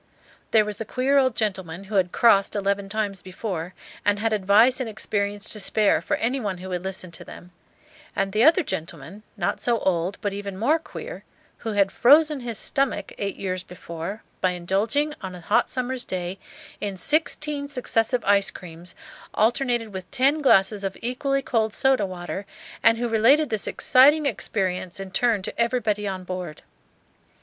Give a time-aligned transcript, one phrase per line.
[0.49, 4.79] There was the queer old gentleman who had "crossed" eleven times before, and had advice
[4.79, 7.51] and experience to spare for any one who would listen to them;
[8.15, 11.23] and the other gentleman, not so old but even more queer,
[11.59, 16.39] who had "frozen his stomach," eight years before, by indulging, on a hot summer's day,
[16.79, 18.95] in sixteen successive ice creams,
[19.35, 22.47] alternated with ten glasses of equally cold soda water,
[22.81, 26.63] and who related this exciting experience in turn to everybody on board.